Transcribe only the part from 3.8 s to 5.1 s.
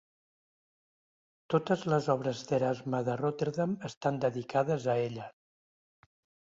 estan dedicades a